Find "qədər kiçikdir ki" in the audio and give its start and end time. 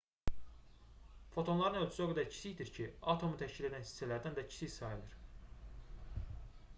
2.13-2.87